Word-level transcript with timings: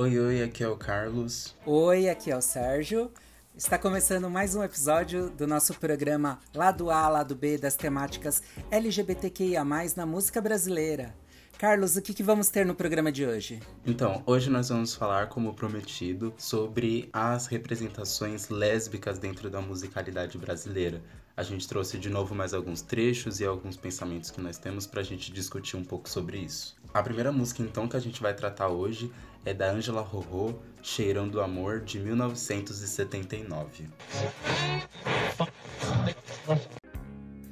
Oi, 0.00 0.18
oi, 0.18 0.42
aqui 0.42 0.64
é 0.64 0.68
o 0.68 0.78
Carlos. 0.78 1.54
Oi, 1.66 2.08
aqui 2.08 2.30
é 2.30 2.36
o 2.36 2.40
Sérgio. 2.40 3.12
Está 3.54 3.76
começando 3.76 4.30
mais 4.30 4.54
um 4.54 4.62
episódio 4.62 5.28
do 5.28 5.46
nosso 5.46 5.74
programa 5.74 6.38
Lado 6.54 6.90
A, 6.90 7.06
Lado 7.06 7.34
B 7.34 7.58
das 7.58 7.76
temáticas 7.76 8.42
LGBTQIA, 8.70 9.62
na 9.94 10.06
música 10.06 10.40
brasileira. 10.40 11.14
Carlos, 11.58 11.96
o 11.96 12.00
que, 12.00 12.14
que, 12.14 12.22
vamos 12.22 12.48
ter 12.48 12.64
no 12.64 12.74
programa 12.74 13.12
de 13.12 13.26
hoje? 13.26 13.60
Então, 13.84 14.22
hoje 14.24 14.48
nós 14.48 14.70
vamos 14.70 14.94
falar, 14.94 15.28
como 15.28 15.52
prometido, 15.52 16.32
sobre 16.38 17.10
as 17.12 17.46
representações 17.46 18.48
lésbicas 18.48 19.18
dentro 19.18 19.50
da 19.50 19.60
musicalidade 19.60 20.38
brasileira. 20.38 21.02
A 21.36 21.42
gente 21.42 21.68
trouxe 21.68 21.98
de 21.98 22.08
novo 22.08 22.34
mais 22.34 22.54
alguns 22.54 22.80
trechos 22.80 23.38
e 23.38 23.44
alguns 23.44 23.76
pensamentos 23.76 24.30
que 24.30 24.40
nós 24.40 24.56
temos 24.56 24.86
para 24.86 25.02
a 25.02 25.04
gente 25.04 25.30
discutir 25.30 25.76
um 25.76 25.84
pouco 25.84 26.08
sobre 26.08 26.38
isso. 26.38 26.79
A 26.92 27.04
primeira 27.04 27.30
música, 27.30 27.62
então, 27.62 27.86
que 27.86 27.96
a 27.96 28.00
gente 28.00 28.20
vai 28.20 28.34
tratar 28.34 28.66
hoje 28.66 29.12
é 29.44 29.54
da 29.54 29.70
Angela 29.70 30.02
Rorô, 30.02 30.58
Cheirão 30.82 31.28
do 31.28 31.40
Amor, 31.40 31.82
de 31.82 32.00
1979. 32.00 33.88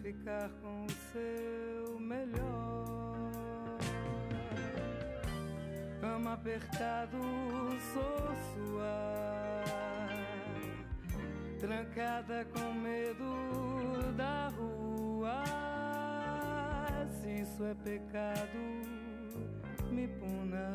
Ficar 0.02 0.50
com 0.60 0.84
o 0.84 0.90
seu 1.12 2.00
melhor 2.00 3.78
Cama 6.00 6.32
apertado, 6.32 7.16
sou 7.94 8.34
sua 8.54 9.64
Trancada 11.60 12.44
com 12.52 12.72
medo 12.74 14.12
da 14.16 14.48
rua 14.48 15.44
Se 17.22 17.42
isso 17.42 17.64
é 17.64 17.74
pecado, 17.74 18.97
me 19.98 20.06
puna 20.06 20.70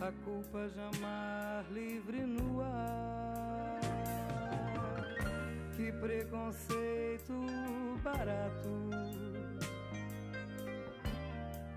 a 0.00 0.12
culpa 0.24 0.68
jamar 0.76 1.64
livre 1.72 2.20
no 2.24 2.60
ar. 2.60 3.80
Que 5.76 5.90
preconceito 5.92 7.34
barato 8.02 8.90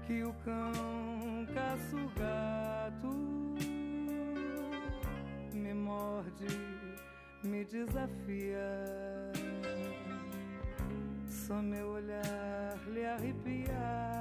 que 0.06 0.24
o 0.24 0.34
cão 0.46 1.48
caça 1.54 1.96
o 1.96 2.08
gato 2.20 3.14
me 5.54 5.74
morde, 5.74 6.46
me 7.44 7.66
desafia. 7.66 8.70
Só 11.28 11.56
meu 11.56 11.88
olhar 11.88 12.78
lhe 12.88 13.04
arrepiar. 13.06 14.21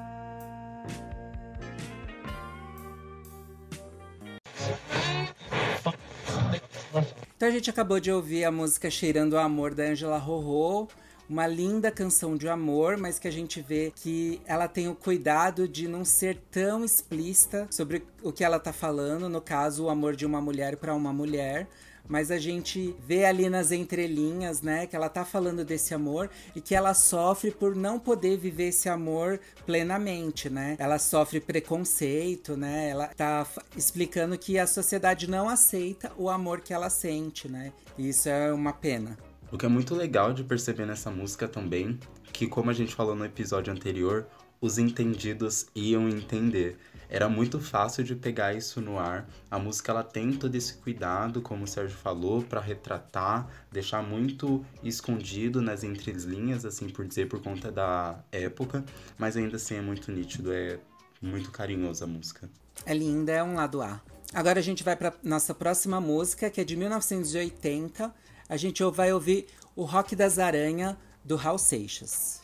Então 7.40 7.48
a 7.48 7.52
gente 7.52 7.70
acabou 7.70 7.98
de 7.98 8.12
ouvir 8.12 8.44
a 8.44 8.52
música 8.52 8.90
Cheirando 8.90 9.32
o 9.32 9.38
Amor 9.38 9.72
da 9.72 9.84
Angela 9.84 10.18
Rorô, 10.18 10.86
uma 11.26 11.46
linda 11.46 11.90
canção 11.90 12.36
de 12.36 12.46
amor, 12.46 12.98
mas 12.98 13.18
que 13.18 13.26
a 13.26 13.30
gente 13.30 13.62
vê 13.62 13.90
que 13.96 14.42
ela 14.44 14.68
tem 14.68 14.88
o 14.88 14.94
cuidado 14.94 15.66
de 15.66 15.88
não 15.88 16.04
ser 16.04 16.36
tão 16.50 16.84
explícita 16.84 17.66
sobre 17.70 18.04
o 18.22 18.30
que 18.30 18.44
ela 18.44 18.60
tá 18.60 18.74
falando, 18.74 19.26
no 19.26 19.40
caso, 19.40 19.84
o 19.84 19.88
amor 19.88 20.14
de 20.14 20.26
uma 20.26 20.38
mulher 20.38 20.76
para 20.76 20.94
uma 20.94 21.14
mulher, 21.14 21.66
mas 22.10 22.32
a 22.32 22.38
gente 22.38 22.94
vê 23.06 23.24
ali 23.24 23.48
nas 23.48 23.70
entrelinhas, 23.70 24.60
né, 24.60 24.84
que 24.84 24.96
ela 24.96 25.08
tá 25.08 25.24
falando 25.24 25.64
desse 25.64 25.94
amor 25.94 26.28
e 26.56 26.60
que 26.60 26.74
ela 26.74 26.92
sofre 26.92 27.52
por 27.52 27.76
não 27.76 28.00
poder 28.00 28.36
viver 28.36 28.68
esse 28.68 28.88
amor 28.88 29.38
plenamente, 29.64 30.50
né? 30.50 30.74
Ela 30.78 30.98
sofre 30.98 31.40
preconceito, 31.40 32.56
né? 32.56 32.88
Ela 32.88 33.06
tá 33.06 33.46
explicando 33.76 34.36
que 34.36 34.58
a 34.58 34.66
sociedade 34.66 35.30
não 35.30 35.48
aceita 35.48 36.10
o 36.16 36.28
amor 36.28 36.60
que 36.60 36.74
ela 36.74 36.90
sente, 36.90 37.48
né? 37.48 37.72
E 37.96 38.08
isso 38.08 38.28
é 38.28 38.52
uma 38.52 38.72
pena. 38.72 39.16
O 39.52 39.56
que 39.56 39.64
é 39.64 39.68
muito 39.68 39.94
legal 39.94 40.32
de 40.32 40.42
perceber 40.42 40.86
nessa 40.86 41.10
música 41.10 41.46
também, 41.46 41.98
que 42.32 42.48
como 42.48 42.70
a 42.70 42.74
gente 42.74 42.94
falou 42.94 43.14
no 43.14 43.24
episódio 43.24 43.72
anterior, 43.72 44.26
os 44.60 44.78
entendidos 44.78 45.66
iam 45.76 46.08
entender. 46.08 46.76
Era 47.10 47.28
muito 47.28 47.58
fácil 47.58 48.04
de 48.04 48.14
pegar 48.14 48.54
isso 48.54 48.80
no 48.80 48.96
ar. 48.96 49.28
A 49.50 49.58
música 49.58 49.90
ela 49.90 50.04
tem 50.04 50.32
todo 50.32 50.54
esse 50.54 50.74
cuidado, 50.74 51.42
como 51.42 51.64
o 51.64 51.66
Sérgio 51.66 51.96
falou, 51.96 52.40
para 52.40 52.60
retratar, 52.60 53.48
deixar 53.72 54.00
muito 54.00 54.64
escondido 54.80 55.60
nas 55.60 55.82
entrelinhas, 55.82 56.64
assim 56.64 56.88
por 56.88 57.04
dizer, 57.04 57.28
por 57.28 57.42
conta 57.42 57.72
da 57.72 58.16
época, 58.30 58.84
mas 59.18 59.36
ainda 59.36 59.56
assim 59.56 59.74
é 59.74 59.80
muito 59.80 60.12
nítido, 60.12 60.52
é 60.52 60.78
muito 61.20 61.50
carinhoso 61.50 62.04
a 62.04 62.06
música. 62.06 62.48
É 62.86 62.94
linda, 62.94 63.32
é 63.32 63.42
um 63.42 63.54
lado 63.54 63.82
A. 63.82 64.00
Agora 64.32 64.60
a 64.60 64.62
gente 64.62 64.84
vai 64.84 64.94
para 64.94 65.12
nossa 65.24 65.52
próxima 65.52 66.00
música, 66.00 66.48
que 66.48 66.60
é 66.60 66.64
de 66.64 66.76
1980. 66.76 68.14
A 68.48 68.56
gente 68.56 68.84
vai 68.84 69.12
ouvir 69.12 69.48
o 69.74 69.82
Rock 69.82 70.14
das 70.14 70.38
Aranha 70.38 70.96
do 71.24 71.34
Raul 71.34 71.58
Seixas. 71.58 72.40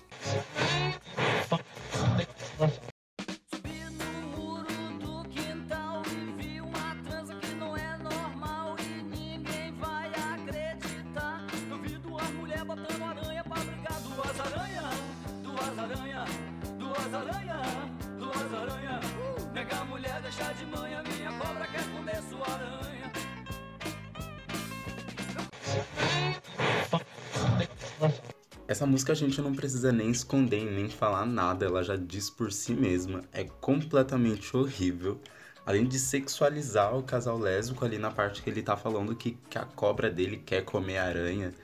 Essa 28.69 28.85
música 28.85 29.13
a 29.13 29.17
gente 29.17 29.41
não 29.41 29.55
precisa 29.55 29.93
nem 29.93 30.11
esconder 30.11 30.71
nem 30.71 30.91
falar 30.91 31.25
nada, 31.25 31.65
ela 31.65 31.83
já 31.83 31.97
diz 31.97 32.29
por 32.29 32.53
si 32.53 32.75
mesma. 32.75 33.23
É 33.33 33.45
completamente 33.45 34.57
horrível. 34.57 35.21
Além 35.65 35.87
de 35.87 35.99
sexualizar 35.99 36.97
o 36.97 37.03
casal 37.03 37.39
lésbico 37.39 37.85
ali 37.85 37.97
na 37.97 38.11
parte 38.11 38.43
que 38.43 38.51
ele 38.51 38.63
tá 38.63 38.77
falando 38.77 39.17
que, 39.17 39.33
que 39.49 39.57
a 39.57 39.65
cobra 39.65 40.11
dele 40.11 40.37
quer 40.39 40.65
comer 40.65 40.99
aranha. 40.99 41.55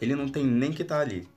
Ele 0.00 0.14
não 0.14 0.28
tem 0.28 0.44
nem 0.44 0.72
que 0.72 0.82
tá 0.82 0.98
ali. 0.98 1.28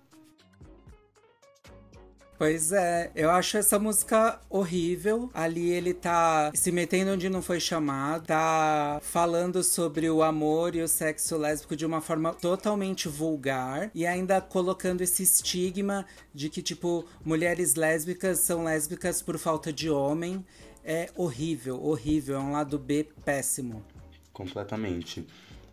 Pois 2.39 2.71
é, 2.71 3.11
eu 3.15 3.29
acho 3.29 3.57
essa 3.57 3.77
música 3.77 4.39
horrível. 4.49 5.29
Ali 5.33 5.71
ele 5.71 5.93
tá 5.93 6.53
se 6.55 6.71
metendo 6.71 7.11
onde 7.11 7.27
não 7.27 7.41
foi 7.41 7.59
chamado, 7.59 8.27
tá 8.27 8.97
falando 9.03 9.61
sobre 9.61 10.09
o 10.09 10.23
amor 10.23 10.73
e 10.73 10.81
o 10.81 10.87
sexo 10.87 11.35
lésbico 11.35 11.75
de 11.75 11.85
uma 11.85 11.99
forma 11.99 12.33
totalmente 12.33 13.09
vulgar 13.09 13.91
e 13.93 14.07
ainda 14.07 14.39
colocando 14.39 15.01
esse 15.01 15.21
estigma 15.21 16.05
de 16.33 16.47
que, 16.47 16.61
tipo, 16.61 17.05
mulheres 17.25 17.75
lésbicas 17.75 18.39
são 18.39 18.63
lésbicas 18.63 19.21
por 19.21 19.37
falta 19.37 19.73
de 19.73 19.89
homem. 19.89 20.45
É 20.81 21.09
horrível, 21.17 21.83
horrível, 21.83 22.37
é 22.37 22.39
um 22.39 22.53
lado 22.53 22.79
B 22.79 23.05
péssimo. 23.25 23.83
Completamente. 24.31 25.27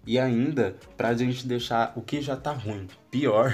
E 0.05 0.19
ainda, 0.19 0.76
pra 0.97 1.15
gente 1.15 1.47
deixar 1.47 1.93
o 1.94 2.03
que 2.03 2.21
já 2.21 2.37
tá 2.37 2.50
ruim 2.50 2.88
pior, 3.09 3.53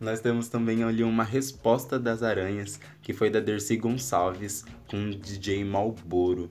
nós 0.00 0.20
temos 0.20 0.48
também 0.48 0.82
ali 0.82 1.02
uma 1.02 1.24
resposta 1.24 1.98
das 1.98 2.22
aranhas, 2.22 2.78
que 3.02 3.12
foi 3.12 3.30
da 3.30 3.40
Dercy 3.40 3.76
Gonçalves 3.76 4.64
com 4.88 5.10
DJ 5.10 5.64
Malboro. 5.64 6.50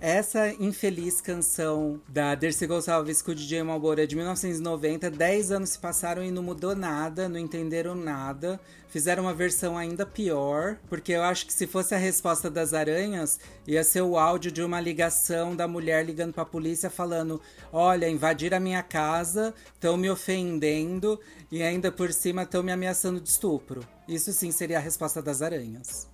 essa 0.00 0.50
infeliz 0.62 1.20
canção 1.20 2.00
da 2.08 2.34
Dercy 2.34 2.66
Gonçalves 2.66 3.22
com 3.22 3.30
o 3.30 3.34
DJ 3.34 3.62
Malbora 3.62 4.06
de 4.06 4.14
1990, 4.14 5.10
10 5.10 5.52
anos 5.52 5.70
se 5.70 5.78
passaram 5.78 6.22
e 6.22 6.30
não 6.30 6.42
mudou 6.42 6.76
nada, 6.76 7.28
não 7.28 7.38
entenderam 7.38 7.94
nada. 7.94 8.60
Fizeram 8.88 9.24
uma 9.24 9.34
versão 9.34 9.76
ainda 9.76 10.06
pior, 10.06 10.78
porque 10.88 11.12
eu 11.12 11.22
acho 11.22 11.46
que 11.46 11.52
se 11.52 11.66
fosse 11.66 11.94
a 11.94 11.98
resposta 11.98 12.50
das 12.50 12.72
aranhas, 12.72 13.38
ia 13.66 13.82
ser 13.82 14.02
o 14.02 14.16
áudio 14.16 14.52
de 14.52 14.62
uma 14.62 14.80
ligação 14.80 15.56
da 15.56 15.66
mulher 15.66 16.04
ligando 16.04 16.32
para 16.32 16.42
a 16.42 16.46
polícia 16.46 16.90
falando: 16.90 17.40
"Olha, 17.72 18.08
invadir 18.08 18.54
a 18.54 18.60
minha 18.60 18.82
casa, 18.82 19.54
estão 19.74 19.96
me 19.96 20.10
ofendendo 20.10 21.18
e 21.50 21.62
ainda 21.62 21.90
por 21.90 22.12
cima 22.12 22.42
estão 22.42 22.62
me 22.62 22.72
ameaçando 22.72 23.20
de 23.20 23.28
estupro". 23.28 23.80
Isso 24.06 24.32
sim 24.32 24.50
seria 24.50 24.78
a 24.78 24.80
resposta 24.80 25.20
das 25.22 25.42
aranhas. 25.42 26.08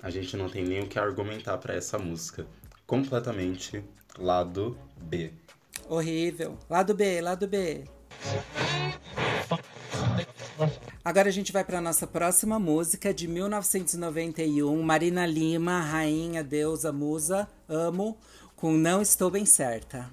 A 0.00 0.10
gente 0.10 0.36
não 0.36 0.48
tem 0.48 0.64
nem 0.64 0.82
o 0.82 0.86
que 0.86 0.98
argumentar 0.98 1.58
para 1.58 1.74
essa 1.74 1.98
música. 1.98 2.46
Completamente 2.86 3.84
lado 4.18 4.78
B. 4.96 5.32
Horrível. 5.88 6.58
Lado 6.68 6.94
B, 6.94 7.20
lado 7.20 7.46
B. 7.48 7.84
Agora 11.04 11.28
a 11.28 11.32
gente 11.32 11.52
vai 11.52 11.64
para 11.64 11.80
nossa 11.80 12.06
próxima 12.06 12.58
música 12.58 13.12
de 13.12 13.28
1991, 13.28 14.82
Marina 14.82 15.26
Lima, 15.26 15.80
Rainha, 15.80 16.42
Deusa, 16.42 16.92
Musa, 16.92 17.48
Amo, 17.68 18.16
com 18.56 18.72
Não 18.72 19.02
Estou 19.02 19.30
Bem 19.30 19.44
Certa. 19.44 20.10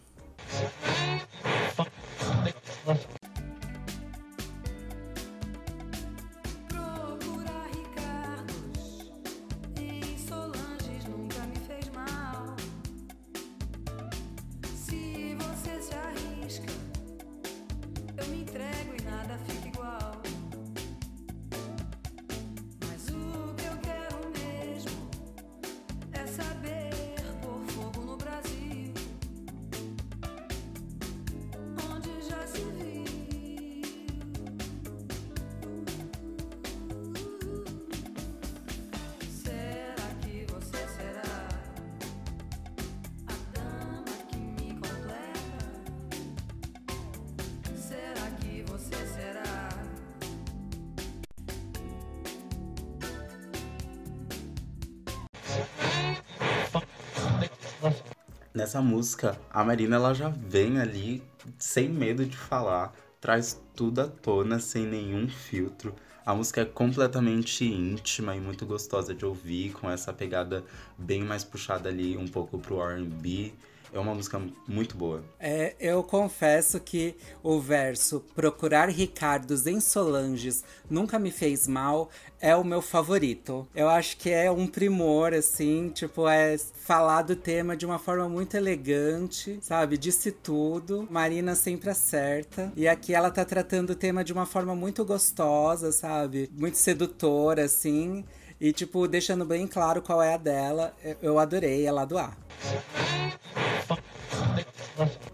Nessa 58.53 58.81
música, 58.81 59.39
a 59.50 59.63
Marina 59.63 59.95
ela 59.95 60.13
já 60.13 60.27
vem 60.27 60.77
ali 60.77 61.24
sem 61.57 61.88
medo 61.88 62.25
de 62.25 62.36
falar, 62.36 62.94
traz 63.21 63.57
tudo 63.74 64.01
à 64.01 64.07
tona 64.07 64.59
sem 64.59 64.86
nenhum 64.86 65.30
filtro. 65.30 65.95
A 66.25 66.36
música 66.36 66.59
é 66.59 66.65
completamente 66.65 67.63
íntima 67.63 68.36
e 68.36 68.42
muito 68.42 68.65
gostosa 68.65 69.15
de 69.15 69.25
ouvir, 69.25 69.71
com 69.71 69.89
essa 69.89 70.12
pegada 70.12 70.65
bem 70.98 71.24
mais 71.24 71.45
puxada 71.45 71.88
ali 71.88 72.18
um 72.18 72.27
pouco 72.27 72.59
pro 72.59 72.81
R&B. 72.81 73.53
É 73.93 73.99
uma 73.99 74.15
música 74.15 74.41
muito 74.67 74.95
boa. 74.95 75.23
É, 75.39 75.75
eu 75.79 76.01
confesso 76.01 76.79
que 76.79 77.15
o 77.43 77.59
verso 77.59 78.23
Procurar 78.33 78.89
Ricardos 78.89 79.67
em 79.67 79.81
Solanges 79.81 80.63
nunca 80.89 81.19
me 81.19 81.29
fez 81.29 81.67
mal 81.67 82.09
é 82.39 82.55
o 82.55 82.63
meu 82.63 82.81
favorito. 82.81 83.67
Eu 83.75 83.89
acho 83.89 84.15
que 84.17 84.29
é 84.29 84.49
um 84.49 84.65
primor, 84.65 85.33
assim, 85.33 85.89
tipo, 85.89 86.27
é 86.27 86.57
falar 86.57 87.23
do 87.23 87.35
tema 87.35 87.75
de 87.75 87.85
uma 87.85 87.99
forma 87.99 88.29
muito 88.29 88.55
elegante, 88.55 89.59
sabe? 89.61 89.97
Disse 89.97 90.31
tudo. 90.31 91.07
Marina 91.11 91.53
sempre 91.53 91.89
acerta. 91.89 92.71
E 92.75 92.88
aqui 92.88 93.13
ela 93.13 93.29
tá 93.29 93.43
tratando 93.43 93.91
o 93.91 93.95
tema 93.95 94.23
de 94.23 94.31
uma 94.31 94.45
forma 94.45 94.73
muito 94.73 95.03
gostosa, 95.03 95.91
sabe? 95.91 96.49
Muito 96.57 96.77
sedutora, 96.77 97.65
assim. 97.65 98.23
E, 98.59 98.71
tipo, 98.71 99.07
deixando 99.07 99.43
bem 99.43 99.67
claro 99.67 100.01
qual 100.01 100.21
é 100.21 100.33
a 100.33 100.38
dela. 100.38 100.95
Eu 101.21 101.38
adorei, 101.38 101.85
ela 101.85 102.05
do 102.05 102.17
A. 102.17 102.31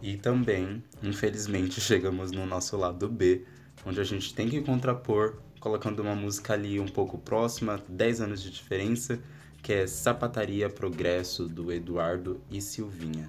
E 0.07 0.15
também, 0.15 0.81
infelizmente, 1.03 1.81
chegamos 1.83 2.31
no 2.31 2.45
nosso 2.45 2.77
lado 2.77 3.09
B, 3.09 3.43
onde 3.85 3.99
a 3.99 4.05
gente 4.05 4.33
tem 4.33 4.47
que 4.47 4.61
contrapor, 4.61 5.35
colocando 5.59 5.99
uma 6.01 6.15
música 6.15 6.53
ali 6.53 6.79
um 6.79 6.87
pouco 6.87 7.17
próxima, 7.17 7.83
10 7.89 8.21
anos 8.21 8.41
de 8.41 8.49
diferença, 8.49 9.19
que 9.61 9.73
é 9.73 9.85
Sapataria 9.85 10.69
Progresso, 10.69 11.45
do 11.45 11.73
Eduardo 11.73 12.39
e 12.49 12.61
Silvinha. 12.61 13.27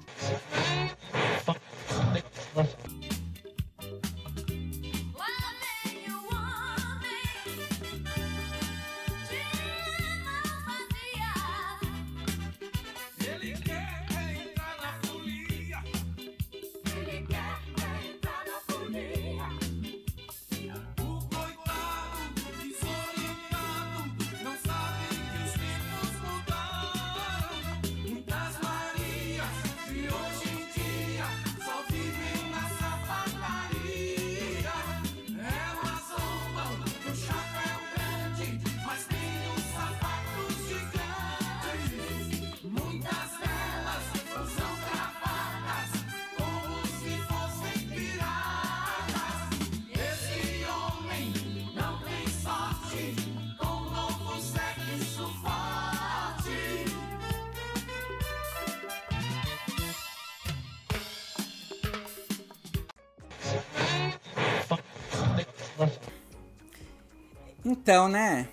Então, 67.71 68.09
né? 68.09 68.49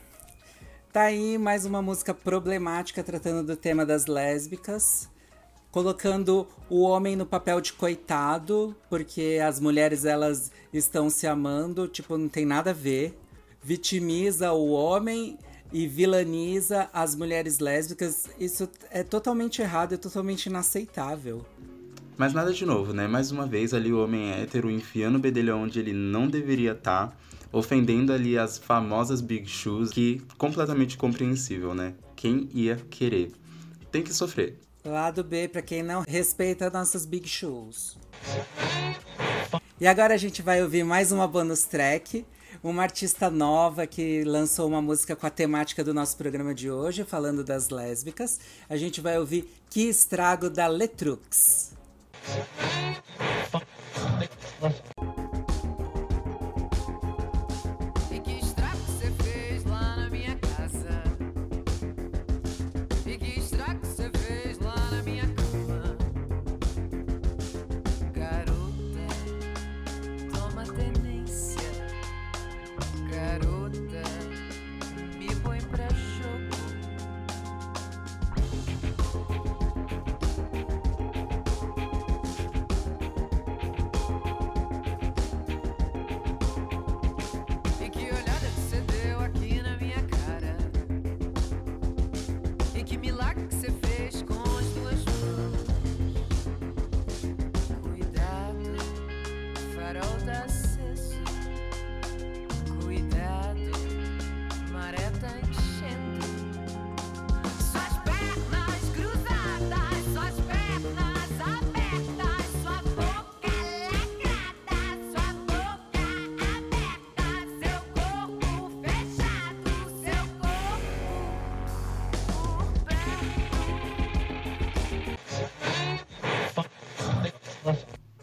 Tá 0.92 1.04
aí 1.04 1.38
mais 1.38 1.66
uma 1.66 1.82
música 1.82 2.14
problemática 2.14 3.02
tratando 3.02 3.48
do 3.48 3.56
tema 3.56 3.86
das 3.86 4.08
lésbicas, 4.08 5.10
colocando 5.72 6.46
o 6.70 6.82
homem 6.82 7.16
no 7.16 7.26
papel 7.26 7.62
de 7.62 7.72
coitado, 7.72 8.76
porque 8.90 9.40
as 9.42 9.58
mulheres 9.58 10.04
elas 10.04 10.52
estão 10.74 11.10
se 11.10 11.26
amando, 11.26 11.88
tipo, 11.88 12.18
não 12.18 12.28
tem 12.28 12.46
nada 12.46 12.72
a 12.72 12.74
ver. 12.74 13.18
Vitimiza 13.64 14.52
o 14.52 14.72
homem 14.72 15.40
e 15.72 15.88
vilaniza 15.88 16.90
as 16.92 17.16
mulheres 17.16 17.60
lésbicas. 17.60 18.28
Isso 18.38 18.70
é 18.92 19.02
totalmente 19.02 19.62
errado, 19.62 19.94
é 19.94 19.98
totalmente 19.98 20.48
inaceitável. 20.48 21.46
Mas 22.18 22.34
nada 22.34 22.54
de 22.54 22.66
novo, 22.66 22.94
né? 22.94 23.08
Mais 23.08 23.32
uma 23.32 23.46
vez 23.46 23.74
ali 23.74 23.92
o 23.92 24.04
homem 24.04 24.32
hétero 24.32 24.72
enfiando 24.72 25.18
o 25.18 25.20
bedelhão 25.20 25.64
onde 25.64 25.80
ele 25.80 25.94
não 25.94 26.28
deveria 26.28 26.72
estar. 26.72 27.08
Tá 27.08 27.18
ofendendo 27.52 28.12
ali 28.12 28.38
as 28.38 28.58
famosas 28.58 29.22
Big 29.22 29.48
Shoes, 29.48 29.90
que 29.90 30.22
completamente 30.38 30.98
compreensível, 30.98 31.74
né? 31.74 31.94
Quem 32.16 32.50
ia 32.54 32.76
querer? 32.90 33.32
Tem 33.92 34.02
que 34.02 34.14
sofrer. 34.14 34.60
Lado 34.84 35.24
B 35.24 35.48
para 35.48 35.62
quem 35.62 35.82
não 35.82 36.04
respeita 36.08 36.70
nossas 36.70 37.06
Big 37.06 37.28
Shoes. 37.28 37.98
E 39.80 39.88
agora 39.88 40.14
a 40.14 40.18
gente 40.18 40.42
vai 40.42 40.62
ouvir 40.62 40.84
mais 40.84 41.12
uma 41.12 41.28
bonus 41.28 41.64
track. 41.64 42.26
Uma 42.64 42.84
artista 42.84 43.30
nova 43.30 43.86
que 43.86 44.24
lançou 44.24 44.68
uma 44.68 44.82
música 44.82 45.16
com 45.16 45.28
a 45.28 45.30
temática 45.30 45.84
do 45.84 45.94
nosso 45.94 46.18
programa 46.18 46.54
de 46.54 46.70
hoje, 46.70 47.04
falando 47.04 47.44
das 47.44 47.70
lésbicas. 47.70 48.40
A 48.68 48.76
gente 48.76 49.02
vai 49.02 49.20
ouvir 49.20 49.50
Que 49.70 49.88
Estrago 49.88 50.50
da 50.50 50.68
Letrux. 50.68 51.75
Fuck. 53.52 54.95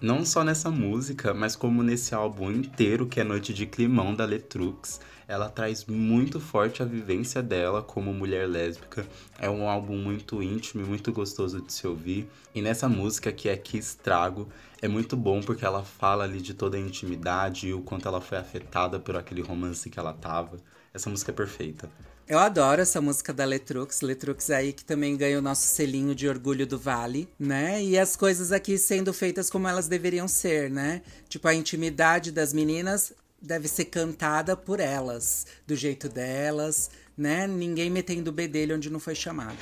Não 0.03 0.25
só 0.25 0.43
nessa 0.43 0.69
música, 0.69 1.33
mas 1.33 1.55
como 1.55 1.81
nesse 1.81 2.13
álbum 2.13 2.51
inteiro, 2.51 3.07
que 3.07 3.21
é 3.21 3.25
Noite 3.25 3.55
de 3.55 3.67
Climão 3.67 4.13
da 4.13 4.25
Letrux. 4.25 5.01
Ela 5.29 5.49
traz 5.49 5.87
muito 5.87 6.41
forte 6.41 6.83
a 6.83 6.85
vivência 6.85 7.41
dela 7.41 7.85
como 7.85 8.13
mulher 8.13 8.49
lésbica. 8.49 9.07
É 9.39 9.49
um 9.49 9.69
álbum 9.69 9.97
muito 9.97 10.43
íntimo 10.43 10.83
e 10.83 10.85
muito 10.85 11.13
gostoso 11.13 11.63
de 11.63 11.73
se 11.73 11.87
ouvir. 11.87 12.29
E 12.53 12.61
nessa 12.61 12.89
música, 12.89 13.31
que 13.31 13.49
é 13.49 13.57
Que 13.57 13.79
Estrago, 13.79 14.49
é 14.83 14.89
muito 14.89 15.17
bom 15.17 15.41
porque 15.41 15.65
ela 15.65 15.85
fala 15.85 16.25
ali 16.25 16.41
de 16.41 16.53
toda 16.53 16.77
a 16.77 16.81
intimidade 16.81 17.69
e 17.69 17.73
o 17.73 17.81
quanto 17.81 18.09
ela 18.09 18.21
foi 18.21 18.39
afetada 18.39 18.99
por 18.99 19.15
aquele 19.15 19.41
romance 19.41 19.89
que 19.89 20.01
ela 20.01 20.13
tava. 20.13 20.57
Essa 20.93 21.09
música 21.09 21.31
é 21.31 21.35
perfeita. 21.35 21.89
Eu 22.29 22.39
adoro 22.39 22.81
essa 22.81 23.01
música 23.01 23.33
da 23.33 23.45
Letrux. 23.45 24.01
Letrux 24.01 24.51
aí 24.51 24.73
que 24.73 24.85
também 24.85 25.17
ganha 25.17 25.39
o 25.39 25.43
nosso 25.43 25.67
selinho 25.67 26.15
de 26.15 26.29
orgulho 26.29 26.67
do 26.67 26.79
Vale, 26.79 27.29
né? 27.39 27.83
E 27.83 27.99
as 27.99 28.17
coisas 28.17 28.53
aqui 28.53 28.79
sendo 28.79 29.13
feitas 29.13 29.51
como 29.51 29.69
elas 29.69 29.89
deveriam 29.89 30.29
ser, 30.29 30.71
né? 30.71 31.03
Tipo, 31.29 31.49
a 31.49 31.55
intimidade 31.55 32.31
das 32.31 32.53
meninas 32.53 33.13
deve 33.41 33.67
ser 33.67 33.87
cantada 33.87 34.57
por 34.57 34.79
elas, 34.79 35.47
do 35.67 35.75
jeito 35.75 36.09
delas, 36.09 36.91
né? 37.17 37.47
Ninguém 37.47 37.91
metendo 37.91 38.31
o 38.31 38.33
bedelho 38.33 38.77
onde 38.77 38.89
não 38.89 39.01
foi 39.01 39.15
chamado. 39.15 39.59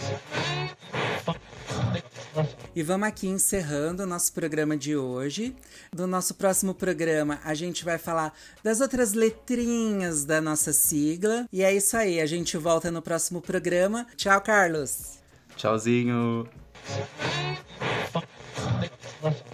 E 2.75 2.85
vamos 2.85 3.09
aqui 3.09 3.27
encerrando 3.27 4.05
o 4.05 4.07
nosso 4.07 4.33
programa 4.33 4.77
de 4.77 4.97
hoje. 4.97 5.57
No 5.95 6.07
nosso 6.07 6.35
próximo 6.35 6.73
programa, 6.73 7.41
a 7.45 7.53
gente 7.53 7.85
vai 7.85 7.99
falar 7.99 8.33
das 8.63 8.81
outras 8.81 9.13
letrinhas 9.13 10.25
da 10.25 10.41
nossa 10.41 10.73
sigla. 10.73 11.49
E 11.53 11.65
é 11.65 11.75
isso 11.75 11.97
aí, 11.97 12.21
a 12.21 12.27
gente 12.27 12.57
volta 12.57 12.91
no 12.91 13.03
próximo 13.03 13.41
programa. 13.41 14.07
Tchau, 14.17 14.41
Carlos. 14.41 15.19
Tchauzinho. 15.57 16.49